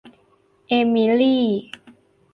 [0.67, 1.45] เอมิลี่